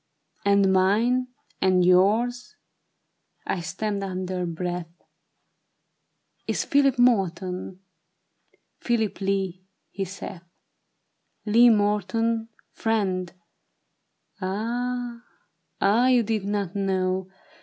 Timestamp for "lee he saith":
9.21-10.41